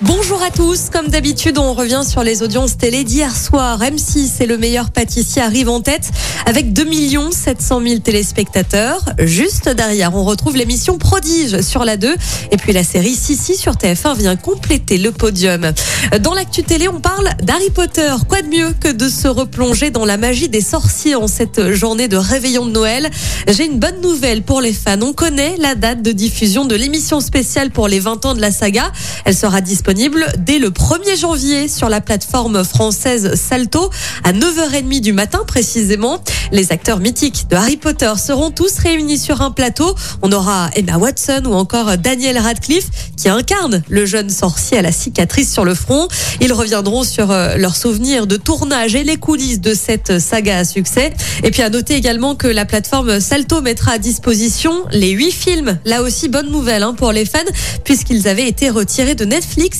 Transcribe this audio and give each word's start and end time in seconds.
Bonjour 0.00 0.42
à 0.42 0.50
tous. 0.50 0.90
Comme 0.90 1.08
d'habitude, 1.08 1.58
on 1.58 1.74
revient 1.74 2.02
sur 2.08 2.22
les 2.22 2.42
audiences 2.42 2.76
télé 2.76 3.04
d'hier 3.04 3.34
soir. 3.36 3.80
M6 3.80 4.40
et 4.40 4.46
le 4.46 4.56
meilleur 4.56 4.90
pâtissier 4.90 5.42
arrivent 5.42 5.68
en 5.68 5.80
tête 5.80 6.10
avec 6.46 6.72
2 6.72 6.86
700 7.30 7.80
000 7.86 8.00
téléspectateurs. 8.00 9.04
Juste 9.18 9.68
derrière, 9.68 10.14
on 10.14 10.24
retrouve 10.24 10.56
l'émission 10.56 10.98
Prodige 10.98 11.60
sur 11.62 11.84
la 11.84 11.96
2. 11.96 12.14
Et 12.50 12.56
puis 12.56 12.72
la 12.72 12.84
série 12.84 13.14
Sissi 13.14 13.56
sur 13.56 13.72
TF1 13.72 14.16
vient 14.16 14.36
compléter 14.36 14.98
le 14.98 15.12
podium. 15.12 15.72
Dans 16.20 16.34
l'actu 16.34 16.62
télé, 16.62 16.88
on 16.88 17.00
parle 17.00 17.30
d'Harry 17.42 17.70
Potter. 17.70 18.12
Quoi 18.28 18.42
de 18.42 18.48
mieux 18.48 18.72
que 18.78 18.88
de 18.88 19.08
se 19.08 19.28
replonger 19.28 19.90
dans 19.90 20.04
la 20.04 20.16
magie 20.16 20.48
des 20.48 20.60
sorciers 20.60 21.14
en 21.14 21.28
cette 21.28 21.72
journée 21.72 22.08
de 22.08 22.16
réveillon 22.16 22.66
de 22.66 22.72
Noël? 22.72 23.10
J'ai 23.48 23.66
une 23.66 23.78
bonne 23.78 24.00
nouvelle 24.00 24.42
pour 24.42 24.60
les 24.60 24.72
fans. 24.72 25.00
On 25.02 25.12
connaît 25.12 25.56
la 25.58 25.74
date 25.74 26.02
de 26.02 26.12
diffusion 26.12 26.64
de 26.64 26.74
l'émission 26.74 27.20
spéciale 27.20 27.70
pour 27.70 27.88
les 27.88 28.00
20 28.00 28.26
ans 28.26 28.34
de 28.34 28.40
la 28.40 28.50
saga. 28.50 28.92
Elle 29.24 29.36
sera 29.36 29.60
disponible 29.72 30.26
dès 30.36 30.58
le 30.58 30.68
1er 30.68 31.18
janvier 31.18 31.66
sur 31.66 31.88
la 31.88 32.02
plateforme 32.02 32.62
française 32.62 33.36
Salto 33.36 33.88
à 34.22 34.34
9h30 34.34 35.00
du 35.00 35.14
matin 35.14 35.44
précisément. 35.46 36.22
Les 36.50 36.72
acteurs 36.72 37.00
mythiques 37.00 37.46
de 37.48 37.56
Harry 37.56 37.78
Potter 37.78 38.12
seront 38.22 38.50
tous 38.50 38.76
réunis 38.76 39.16
sur 39.16 39.40
un 39.40 39.50
plateau. 39.50 39.94
On 40.20 40.30
aura 40.30 40.68
Emma 40.76 40.98
Watson 40.98 41.44
ou 41.46 41.54
encore 41.54 41.96
Daniel 41.96 42.36
Radcliffe 42.36 42.90
qui 43.16 43.30
incarne 43.30 43.82
le 43.88 44.04
jeune 44.04 44.28
sorcier 44.28 44.76
à 44.76 44.82
la 44.82 44.92
cicatrice 44.92 45.50
sur 45.50 45.64
le 45.64 45.74
front. 45.74 46.06
Ils 46.42 46.52
reviendront 46.52 47.02
sur 47.02 47.30
euh, 47.30 47.56
leurs 47.56 47.76
souvenirs 47.76 48.26
de 48.26 48.36
tournage 48.36 48.94
et 48.94 49.04
les 49.04 49.16
coulisses 49.16 49.62
de 49.62 49.72
cette 49.72 50.18
saga 50.18 50.58
à 50.58 50.64
succès. 50.66 51.14
Et 51.44 51.50
puis 51.50 51.62
à 51.62 51.70
noter 51.70 51.94
également 51.94 52.34
que 52.34 52.46
la 52.46 52.66
plateforme 52.66 53.20
Salto 53.20 53.62
mettra 53.62 53.92
à 53.92 53.98
disposition 53.98 54.84
les 54.90 55.12
huit 55.12 55.32
films. 55.32 55.78
Là 55.86 56.02
aussi, 56.02 56.28
bonne 56.28 56.50
nouvelle 56.50 56.82
hein, 56.82 56.92
pour 56.92 57.12
les 57.12 57.24
fans 57.24 57.38
puisqu'ils 57.84 58.28
avaient 58.28 58.48
été 58.48 58.68
retirés 58.68 59.14
de 59.14 59.24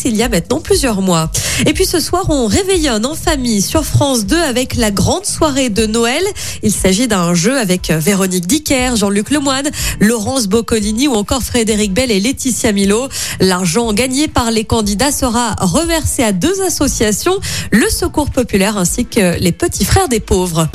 Il 0.05 0.17
y 0.17 0.23
a 0.23 0.29
maintenant 0.29 0.61
plusieurs 0.61 1.03
mois. 1.03 1.31
Et 1.67 1.73
puis 1.73 1.87
ce 1.87 1.99
soir, 1.99 2.27
on 2.29 2.47
réveillonne 2.47 3.05
en 3.05 3.17
famille 3.17 3.61
sur 3.61 3.85
France 3.85 4.27
2 4.27 4.41
avec 4.41 4.77
la 4.77 4.93
grande 4.93 5.27
soirée 5.27 5.71
de 5.71 5.87
Noël. 5.87 6.23
Il 6.63 6.71
s'agit 6.71 7.09
d'un 7.09 7.35
jeu 7.35 7.59
avec 7.59 7.91
Véronique 7.91 8.47
Dicker, 8.47 8.95
Jean-Luc 8.95 9.31
Lemoine, 9.31 9.69
Laurence 9.99 10.47
Boccolini 10.47 11.09
ou 11.09 11.15
encore 11.15 11.43
Frédéric 11.43 11.93
Bell 11.93 12.13
et 12.13 12.21
Laetitia 12.21 12.71
Milo. 12.71 13.09
L'argent 13.41 13.93
gagné 13.93 14.29
par 14.29 14.53
les 14.53 14.65
candidats 14.65 15.11
sera 15.11 15.57
reversé 15.59 16.23
à 16.23 16.31
deux 16.31 16.63
associations, 16.63 17.39
le 17.73 17.89
Secours 17.89 18.31
Populaire 18.31 18.77
ainsi 18.77 19.05
que 19.05 19.37
les 19.41 19.53
Petits 19.53 19.85
Frères 19.85 20.09
des 20.09 20.21
Pauvres. 20.21 20.69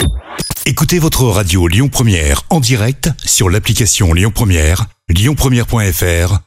Écoutez 0.66 1.00
votre 1.00 1.24
radio 1.24 1.68
Lyon 1.70 1.88
Première 1.88 2.44
en 2.50 2.60
direct 2.60 3.10
sur 3.24 3.50
l'application 3.50 4.14
Lyon 4.14 4.32
Première, 4.36 4.88
lyonpremière.fr 5.08 6.47